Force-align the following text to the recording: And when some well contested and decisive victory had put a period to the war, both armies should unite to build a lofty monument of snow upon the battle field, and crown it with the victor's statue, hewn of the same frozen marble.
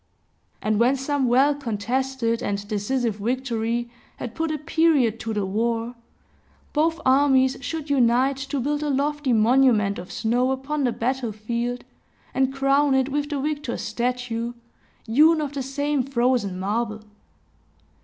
And 0.63 0.79
when 0.79 0.95
some 0.95 1.27
well 1.27 1.53
contested 1.53 2.41
and 2.41 2.67
decisive 2.67 3.17
victory 3.17 3.91
had 4.17 4.33
put 4.33 4.49
a 4.49 4.57
period 4.57 5.19
to 5.19 5.31
the 5.31 5.45
war, 5.45 5.93
both 6.73 6.99
armies 7.05 7.55
should 7.61 7.91
unite 7.91 8.37
to 8.37 8.59
build 8.59 8.81
a 8.81 8.89
lofty 8.89 9.31
monument 9.31 9.99
of 9.99 10.11
snow 10.11 10.49
upon 10.49 10.85
the 10.85 10.91
battle 10.91 11.31
field, 11.31 11.83
and 12.33 12.51
crown 12.51 12.95
it 12.95 13.09
with 13.09 13.29
the 13.29 13.39
victor's 13.39 13.81
statue, 13.81 14.53
hewn 15.05 15.39
of 15.39 15.53
the 15.53 15.61
same 15.61 16.01
frozen 16.01 16.59
marble. 16.59 17.03